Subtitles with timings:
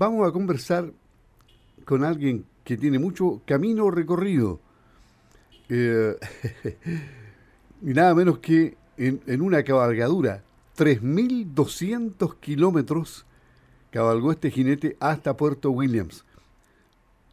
[0.00, 0.90] vamos a conversar
[1.84, 4.58] con alguien que tiene mucho camino recorrido.
[5.68, 6.16] Eh,
[7.82, 10.42] y nada menos que en, una cabalgadura,
[10.78, 13.26] 3.200 kilómetros
[13.90, 16.24] cabalgó este jinete hasta Puerto Williams.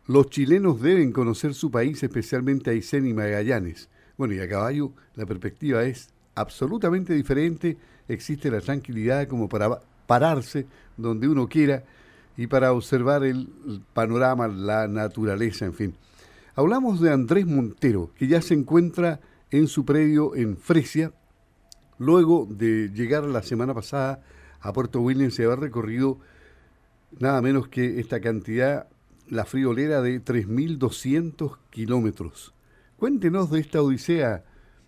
[0.05, 3.87] Los chilenos deben conocer su país, especialmente Aysén y Magallanes.
[4.17, 7.77] Bueno, y a caballo la perspectiva es absolutamente diferente.
[8.09, 10.65] Existe la tranquilidad como para pararse
[10.97, 11.83] donde uno quiera
[12.37, 13.49] y para observar el,
[13.93, 15.95] panorama, la naturaleza, en fin.
[16.55, 19.19] Hablamos de Andrés Montero, que ya se encuentra
[19.49, 21.11] en su predio en Fresia,
[21.97, 24.23] luego de llegar la semana pasada
[24.61, 26.19] a Puerto Williams y haber recorrido
[27.19, 28.87] nada menos que esta cantidad,
[29.27, 32.53] la friolera de 3.200 kilómetros.
[32.97, 34.43] Cuéntenos de esta odisea,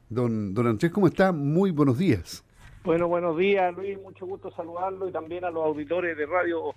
[0.09, 1.31] don, don Andrés, ¿cómo está?
[1.31, 2.43] Muy buenos días.
[2.83, 6.73] Bueno, buenos días, Luis, mucho gusto saludarlo y también a los auditores de Radio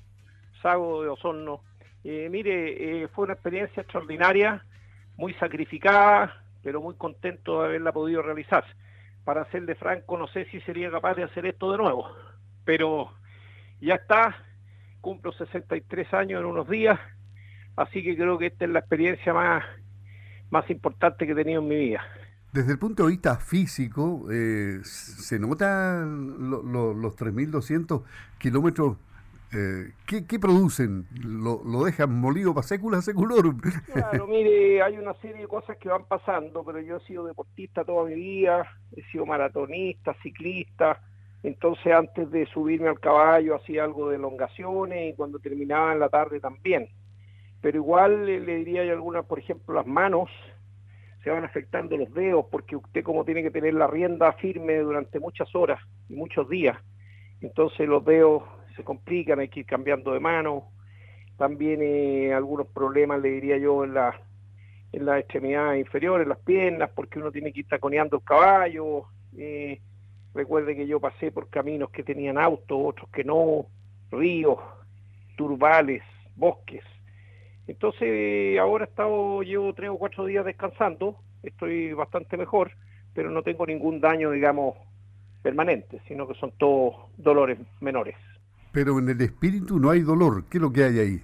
[0.62, 1.60] Sago de Osorno.
[2.04, 4.64] Eh, mire, eh, fue una experiencia extraordinaria,
[5.16, 8.64] muy sacrificada, pero muy contento de haberla podido realizar.
[9.24, 12.08] Para serle franco, no sé si sería capaz de hacer esto de nuevo,
[12.64, 13.12] pero
[13.80, 14.36] ya está,
[15.00, 16.98] cumplo 63 años en unos días,
[17.76, 19.64] así que creo que esta es la experiencia más,
[20.50, 22.02] más importante que he tenido en mi vida.
[22.52, 28.02] Desde el punto de vista físico, eh, ¿se notan los 3.200
[28.38, 28.96] kilómetros?
[29.54, 31.06] Eh, ¿qué, producen?
[31.22, 33.60] ¿Lo, dejan molido para sécula seculorum?
[33.92, 37.84] Claro, mire, hay una serie de cosas que van pasando, pero yo he sido deportista
[37.84, 41.02] toda mi vida, he sido maratonista, ciclista,
[41.42, 46.08] entonces antes de subirme al caballo hacía algo de elongaciones y cuando terminaba en la
[46.08, 46.88] tarde también.
[47.60, 50.30] Pero igual le, diría yo algunas, por ejemplo, las manos
[51.22, 55.20] se van afectando los dedos porque usted como tiene que tener la rienda firme durante
[55.20, 55.78] muchas horas
[56.08, 56.78] y muchos días,
[57.42, 58.42] entonces los dedos
[58.72, 60.70] se complican, hay que ir cambiando de mano.
[61.36, 64.20] También eh, algunos problemas, le diría yo, en la
[64.92, 69.06] en las extremidades inferiores, en las piernas, porque uno tiene que ir taconeando el caballo.
[69.38, 69.80] Eh,
[70.34, 73.66] Recuerde que yo pasé por caminos que tenían autos, otros que no,
[74.10, 74.58] ríos,
[75.36, 76.02] turbales,
[76.36, 76.82] bosques.
[77.66, 82.72] Entonces ahora he estado, llevo tres o cuatro días descansando, estoy bastante mejor,
[83.14, 84.76] pero no tengo ningún daño, digamos,
[85.42, 88.16] permanente, sino que son todos dolores menores.
[88.72, 91.22] Pero en el espíritu no hay dolor, ¿qué es lo que hay ahí?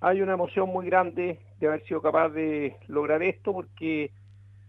[0.00, 4.10] Hay una emoción muy grande de haber sido capaz de lograr esto, porque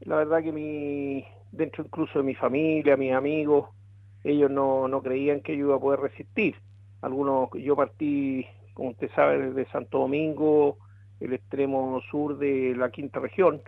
[0.02, 3.70] la verdad que mi, dentro incluso de mi familia, mis amigos,
[4.26, 6.56] ellos no, no creían que yo iba a poder resistir.
[7.02, 10.78] Algunos, yo partí, como usted sabe, desde Santo Domingo,
[11.22, 13.62] el extremo sur de la quinta región,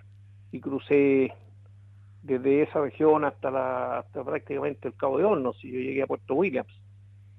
[0.52, 1.34] y crucé
[2.22, 6.08] desde esa región hasta, la, hasta prácticamente el Cabo de Hornos, y yo llegué a
[6.08, 6.74] Puerto Williams.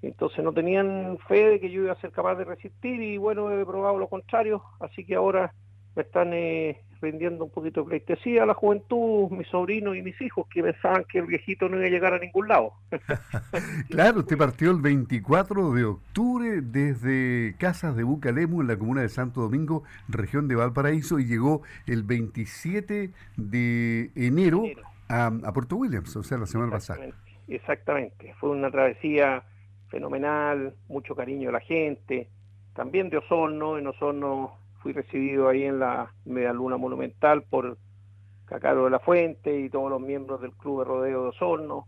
[0.06, 3.50] Entonces no tenían fe de que yo iba a ser capaz de resistir y bueno,
[3.50, 5.52] he probado lo contrario, así que ahora
[5.96, 10.20] me están eh, rindiendo un poquito de pleitesía a la juventud, mis sobrinos y mis
[10.20, 12.72] hijos, que pensaban que el viejito no iba a llegar a ningún lado.
[13.90, 19.08] claro, usted partió el 24 de octubre desde Casas de Bucalemu, en la comuna de
[19.08, 24.64] Santo Domingo, región de Valparaíso, y llegó el 27 de enero,
[25.08, 27.06] A, Puerto Williams, o sea, la semana pasada.
[27.46, 29.44] Exactamente, fue una travesía
[29.94, 32.28] fenomenal, mucho cariño de la gente,
[32.74, 37.78] también de Osorno, en Osorno fui recibido ahí en la Media Luna Monumental por
[38.44, 41.86] Cacaro de la Fuente y todos los miembros del Club de Rodeo de Osorno,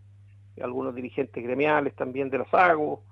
[0.56, 3.02] y algunos dirigentes gremiales también de la SAGO.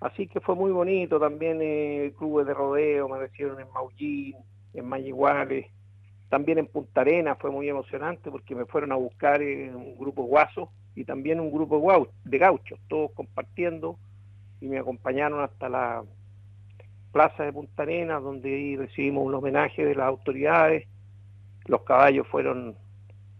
[0.00, 4.36] Así que fue muy bonito también eh, clubes de rodeo, me recibieron en Maullín,
[4.74, 5.66] en Mayiguales,
[6.28, 10.24] también en Punta Arenas fue muy emocionante porque me fueron a buscar en un grupo
[10.24, 13.96] guaso y también un grupo de gauchos, todos compartiendo
[14.62, 16.04] y me acompañaron hasta la
[17.10, 20.86] plaza de Punta Arenas, donde recibimos un homenaje de las autoridades.
[21.66, 22.76] Los caballos fueron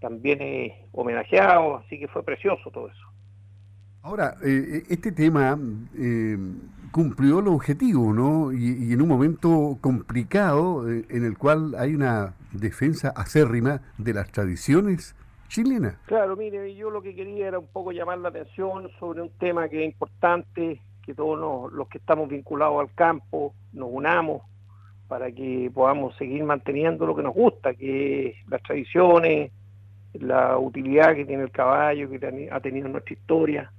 [0.01, 3.07] también eh, homenajeados, así que fue precioso todo eso.
[4.03, 5.57] Ahora, eh, este tema
[5.97, 6.37] eh,
[6.91, 8.53] cumplió el objetivo, ¿no?
[8.53, 15.15] Y, en un momento complicado en el cual hay una defensa acérrima de las tradiciones
[15.47, 15.95] chilenas.
[16.07, 19.69] Claro, mire, yo lo que quería era un poco llamar la atención sobre un tema
[19.69, 24.43] que es importante, que todos los que estamos vinculados al campo nos unamos
[25.09, 29.53] para que podamos seguir manteniendo lo que nos gusta, que las tradiciones,
[30.15, 33.73] la utilidad que tiene el caballo, que ha tenido nuestra historia,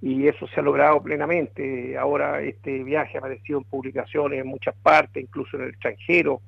[0.00, 1.96] y eso se ha logrado plenamente.
[1.96, 6.40] Ahora este viaje ha aparecido en publicaciones en muchas partes, incluso en el extranjero,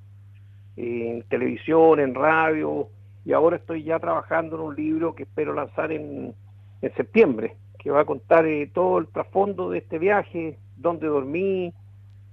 [0.76, 2.88] en televisión, en radio,
[3.24, 6.34] y ahora estoy ya trabajando en un libro que espero lanzar en,
[6.82, 11.72] en septiembre, que va a contar eh, todo el trasfondo de este viaje, dónde dormí,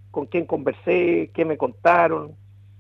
[0.10, 2.32] con quién conversé, qué me contaron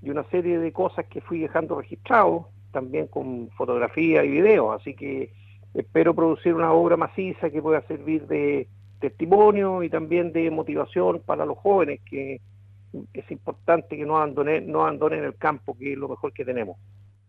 [0.02, 4.72] y una serie de cosas que fui dejando registrado, también con fotografía y video.
[4.74, 5.32] Así que
[5.76, 8.68] espero producir una obra maciza que pueda servir de
[9.00, 12.42] testimonio y también de motivación para los jóvenes, que
[13.14, 16.78] es importante que no abandonen, no abandonen el campo, que es lo mejor que tenemos.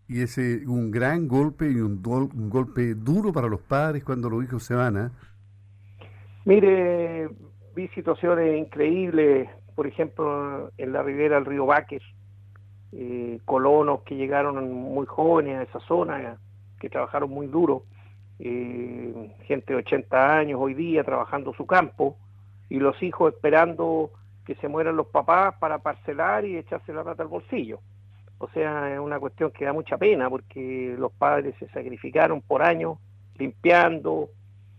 [0.09, 4.63] Y ese un gran golpe y un, golpe duro para los padres cuando los hijos
[4.63, 4.97] se van.
[4.97, 5.11] ¿eh?
[6.45, 7.31] Mire,
[7.75, 12.03] vi situaciones increíbles, por ejemplo, en la ribera del río Baques,
[12.93, 16.39] eh, colonos que llegaron muy jóvenes a esa zona,
[16.79, 17.85] que trabajaron muy duro,
[18.39, 22.19] eh, gente de 80 años hoy día trabajando su campo,
[22.69, 24.11] y los hijos esperando
[24.45, 27.81] que se mueran los papás para parcelar y echarse la rata al bolsillo.
[28.37, 32.63] O sea, es una cuestión que da mucha pena porque los padres se sacrificaron por
[32.63, 32.99] años
[33.37, 34.29] limpiando,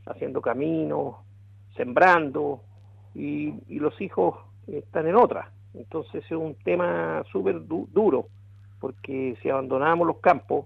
[0.06, 1.16] haciendo caminos,
[1.76, 2.62] sembrando
[3.14, 4.36] y, los hijos
[4.68, 5.52] están en otra.
[5.74, 8.28] Entonces es un tema súper duro
[8.80, 10.66] porque si abandonamos los campos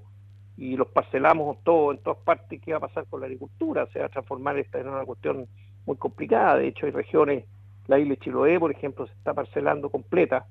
[0.57, 3.87] y los parcelamos todos en todas partes, ¿qué va a pasar con la agricultura?
[3.93, 5.47] Se va a transformar esta en una cuestión
[5.85, 6.57] muy complicada.
[6.57, 7.45] De hecho, hay regiones,
[7.87, 10.45] la isla de Chiloé, por ejemplo, se está parcelando completa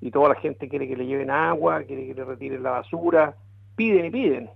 [0.00, 3.36] y toda la gente quiere que le lleven agua, quiere que le retiren la basura,
[3.76, 4.50] piden y piden,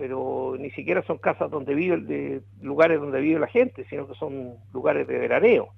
[0.00, 4.14] pero ni siquiera son casas donde vive, de lugares donde vive la gente, sino que
[4.14, 5.74] son lugares de veraneo.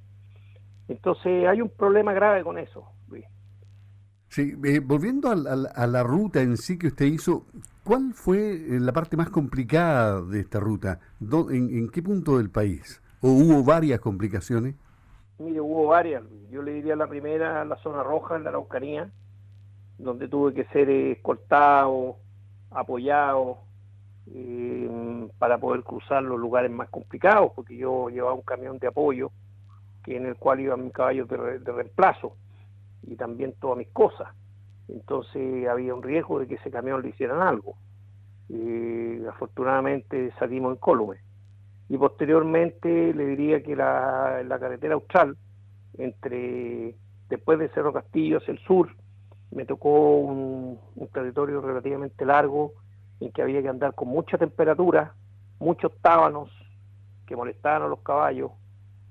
[0.87, 3.25] Entonces hay un problema grave con eso, Luis.
[4.29, 5.35] Sí, eh, volviendo a,
[5.89, 7.47] la ruta en sí que usted hizo,
[7.83, 11.01] ¿cuál fue eh, la parte más complicada de esta ruta?
[11.21, 13.03] en, qué punto del país?
[13.23, 14.77] ¿O hubo varias complicaciones?
[15.41, 16.23] Mire, hubo varias.
[16.49, 19.11] Yo le diría la primera, la zona roja, en la Araucanía,
[19.99, 22.19] donde tuve que ser escoltado,
[22.71, 23.59] apoyado,
[24.35, 29.31] eh, para poder cruzar los lugares más complicados, porque yo llevaba un camión de apoyo,
[30.05, 32.37] que en el cual iban mis caballos de, reemplazo
[33.03, 34.29] y también todas mis cosas.
[34.89, 37.77] Entonces había un riesgo de que ese camión le hicieran algo.
[38.49, 41.17] y afortunadamente salimos en Colume
[41.89, 45.37] y posteriormente le diría que la carretera austral,
[45.99, 46.97] entre
[47.29, 48.95] después de Cerro Castillo hacia el sur,
[49.53, 50.79] me tocó un,
[51.13, 52.73] territorio relativamente largo
[53.27, 55.15] en que había que andar con mucha temperatura,
[55.59, 56.51] muchos tábanos
[57.27, 58.53] que molestaban a los caballos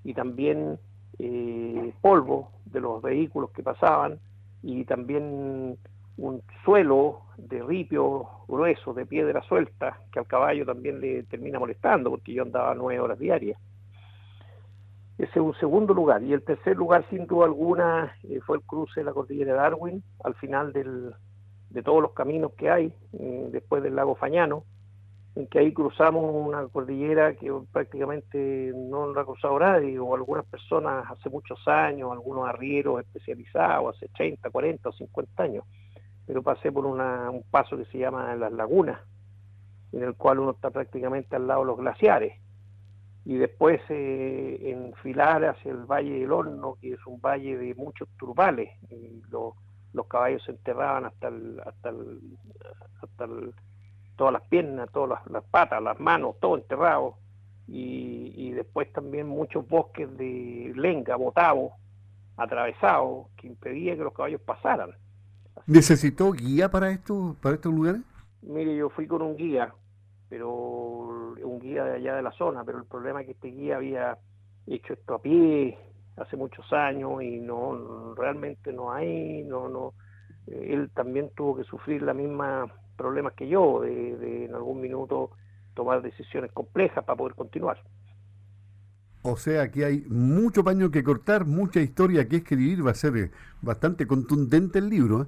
[0.03, 0.79] y también
[1.19, 4.19] eh, polvo de los vehículos que pasaban
[4.63, 5.77] y también
[6.17, 12.11] un suelo de ripio grueso, de piedra suelta, que al caballo también le termina molestando,
[12.11, 13.57] porque yo andaba nueve horas diarias.
[15.17, 16.21] Ese es un segundo lugar.
[16.23, 19.57] Y el tercer lugar, sin duda alguna, eh, fue el cruce de la cordillera de
[19.57, 21.13] Darwin, al final del,
[21.71, 24.63] de todos los caminos que hay, eh, después del lago Fañano,
[25.35, 30.45] en que ahí cruzamos una cordillera que prácticamente no la ha cruzado nadie, o algunas
[30.45, 35.63] personas hace muchos años, algunos arrieros especializados, hace 30, 40 o 50 años
[36.25, 38.99] pero pasé por un paso que se llama Las Lagunas,
[39.91, 42.39] en el cual uno está prácticamente al lado de los glaciares,
[43.25, 48.07] y después eh, enfilar hacia el Valle del Horno, que es un valle de muchos
[48.17, 49.55] turbales, y los
[50.07, 51.27] caballos se enterraban hasta
[51.65, 51.93] hasta
[53.01, 53.27] hasta
[54.15, 57.15] todas las piernas, todas las, patas, las manos, todo enterrado,
[57.67, 61.73] y, y después también muchos bosques de lenga, botavo,
[62.37, 64.91] atravesados, que impedían que los caballos pasaran.
[65.65, 68.01] ¿Necesitó guía para, esto, para estos lugares?
[68.41, 69.73] Mire, yo fui con un guía,
[70.29, 73.77] pero un guía de allá de la zona, pero el problema es que este guía
[73.77, 74.17] había
[74.67, 75.77] hecho esto a pie
[76.17, 79.93] hace muchos años y no realmente no hay, no, no,
[80.47, 82.65] él también tuvo que sufrir la misma
[82.95, 85.31] problemas que yo, de, de en algún minuto
[85.73, 87.81] tomar decisiones complejas para poder continuar.
[89.23, 93.17] O sea que hay mucho paño que cortar, mucha historia que escribir, va a ser
[93.17, 95.23] eh, bastante contundente el libro.
[95.23, 95.25] ¿eh?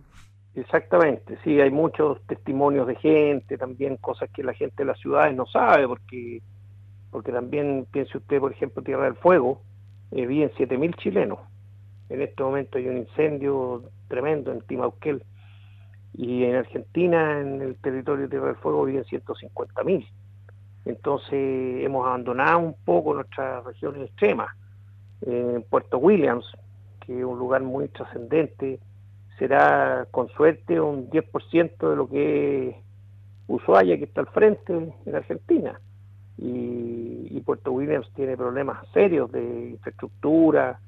[0.56, 5.36] Exactamente, sí, hay muchos testimonios de gente, también cosas que la gente de las ciudades
[5.36, 6.42] no sabe, porque
[7.12, 9.62] porque también piense usted, por ejemplo, Tierra del Fuego,
[10.16, 11.40] eh, viven 7.000 chilenos.
[12.10, 15.24] En este momento hay un incendio tremendo en Timauquel.
[16.16, 20.08] Y en Argentina, en el territorio de Tierra del Fuego, viven 150.000.
[20.86, 24.50] Entonces hemos abandonado un poco nuestras regiones extremas.
[25.26, 26.46] En Puerto Williams,
[27.00, 28.80] que es un lugar muy trascendente,
[29.40, 32.76] será con suerte un 10% de lo que es
[33.48, 35.80] Ushuaia, que está al frente en Argentina.
[36.38, 40.80] Y, y, Puerto Williams tiene problemas serios de infraestructura,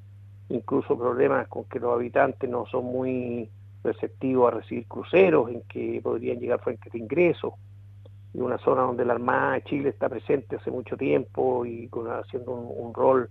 [0.49, 3.49] incluso problemas con que los habitantes no son muy
[3.83, 7.53] receptivos a recibir cruceros, en que podrían llegar fuentes de ingresos.
[8.33, 12.07] Y una zona donde la Armada de Chile está presente hace mucho tiempo y con,
[12.07, 13.29] haciendo un, rol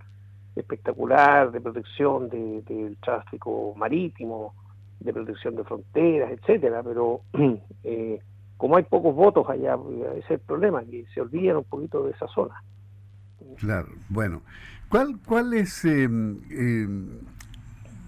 [0.56, 4.54] espectacular de protección del tráfico marítimo,
[5.00, 7.21] de protección de fronteras, etcétera, pero
[7.85, 8.21] eh,
[8.56, 9.76] como hay pocos votos allá,
[10.12, 12.54] ese es el problema, que se olvidan un poquito de esa zona.
[13.56, 14.42] Claro, bueno.
[14.88, 17.20] ¿Cuál, cuál es em, em,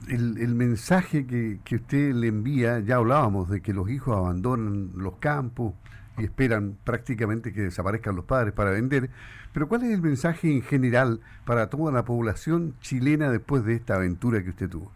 [0.09, 2.81] el, mensaje que, que, usted le envía?
[2.81, 5.75] Ya hablábamos de que los hijos abandonan los campos
[6.19, 9.11] y esperan prácticamente que desaparezcan los padres para vender,
[9.53, 13.97] pero ¿cuál es el mensaje en general para toda la población chilena después de esta
[13.97, 14.93] aventura que usted tuvo?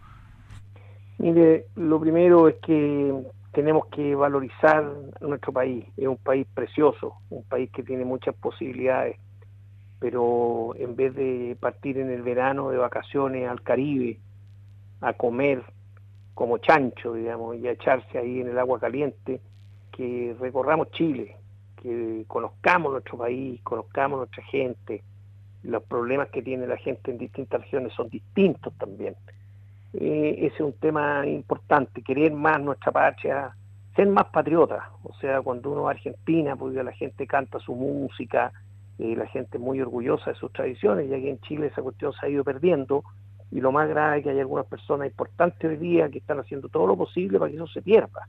[1.18, 3.14] Mire, lo primero es que
[3.52, 4.84] tenemos que valorizar
[5.20, 5.84] nuestro país.
[5.96, 9.16] Es un país precioso, un país que tiene muchas posibilidades,
[9.98, 14.18] pero en vez de partir en el verano de vacaciones al Caribe,
[15.00, 15.62] a comer
[16.34, 19.40] como chancho, digamos, y a echarse ahí en el agua caliente,
[19.90, 21.36] que recorramos Chile,
[21.76, 25.02] que conozcamos nuestro país, conozcamos nuestra gente,
[25.62, 29.14] los problemas que tiene la gente en distintas regiones son distintos también
[29.92, 33.54] eh, ese es un tema importante, querer más nuestra patria,
[33.96, 37.74] ser más patriota, o sea, cuando uno va a Argentina, porque la gente canta su
[37.74, 38.52] música,
[38.98, 42.12] eh, la gente es muy orgullosa de sus tradiciones, y aquí en Chile esa cuestión
[42.12, 43.02] se ha ido perdiendo,
[43.50, 46.68] y lo más grave es que hay algunas personas importantes hoy día que están haciendo
[46.68, 48.28] todo lo posible para que eso se pierda.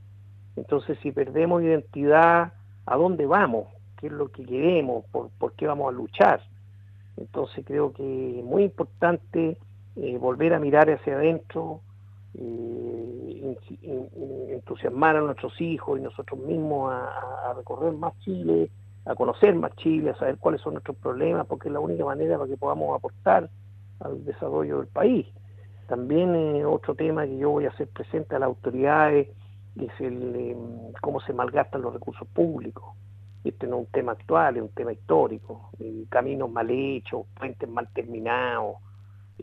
[0.56, 2.54] Entonces, si perdemos identidad,
[2.88, 3.68] ¿a dónde vamos?
[3.98, 5.06] ¿Qué es lo que queremos?
[5.12, 6.42] ¿Por, por qué vamos a luchar?
[7.18, 9.58] Entonces, creo que es muy importante
[10.04, 11.82] eh, volver a mirar hacia adentro,
[12.34, 13.56] eh,
[14.50, 18.72] entusiasmar a nuestros hijos y nosotros mismos a, recorrer más Chile,
[19.06, 22.40] a conocer más Chile, a saber cuáles son nuestros problemas, porque es la única manera
[22.40, 23.48] para que podamos aportar
[24.00, 25.28] al desarrollo del país.
[25.88, 29.28] También eh, otro tema que yo voy a hacer presente a las autoridades
[29.76, 30.56] es el
[31.00, 32.96] cómo se malgastan los recursos públicos.
[33.44, 35.70] Este no es un tema actual, es un tema histórico.
[36.10, 38.78] caminos mal hechos, puentes mal terminados,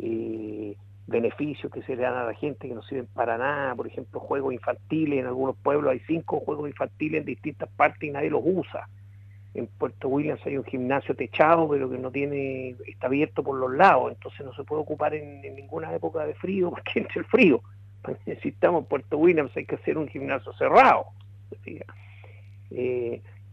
[0.01, 0.77] eh,
[1.07, 4.21] beneficios que se le dan a la gente que no sirven para nada, por ejemplo,
[4.21, 8.43] juegos infantiles, en algunos pueblos hay cinco juegos infantiles en distintas partes y nadie los
[8.45, 8.89] usa.
[9.55, 13.73] En Puerto Williams hay un gimnasio techado, pero que no tiene, está abierto por los
[13.73, 17.63] lados, entonces no se puede ocupar en, ninguna época de frío porque entre el frío.
[18.27, 21.07] Necesitamos Puerto Williams hay que hacer un gimnasio cerrado.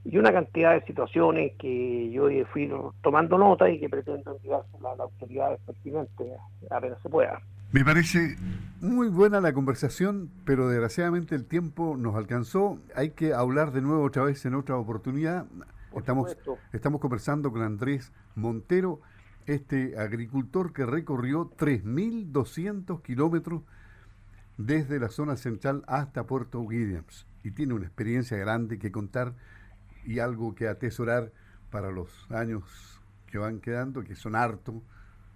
[0.05, 2.71] Y una cantidad de situaciones que yo fui
[3.01, 6.27] tomando nota y que pretendo enviar a las autoridades pertinentes
[6.69, 7.41] apenas se pueda.
[7.71, 8.37] Me parece
[8.81, 12.77] muy buena la conversación, pero desgraciadamente el tiempo nos alcanzó.
[12.95, 15.47] Hay que hablar de nuevo otra vez en otra oportunidad.
[15.97, 16.37] estamos,
[16.71, 19.01] estamos conversando con Andrés Montero,
[19.47, 23.63] este agricultor que recorrió 3.200 kilómetros
[24.57, 29.33] desde la zona central hasta Puerto Williams y tiene una experiencia grande que contar
[30.05, 31.31] y algo que atesorar
[31.71, 34.75] para los años que van quedando, que son hartos,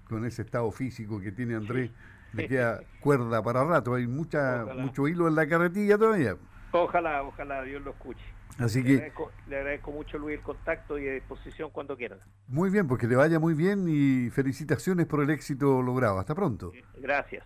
[0.07, 1.91] con ese estado físico que tiene Andrés,
[2.33, 6.35] le queda cuerda para rato, hay mucha mucho hilo en la carretilla todavía.
[6.71, 8.23] Ojalá, ojalá, Dios lo escuche.
[8.57, 9.11] Así que
[9.47, 12.19] le agradezco, mucho Luis el contacto y a disposición cuando quieran.
[12.47, 16.19] Muy bien, porque le vaya muy bien y felicitaciones por el éxito logrado.
[16.19, 16.73] Hasta pronto.
[16.97, 17.45] Gracias.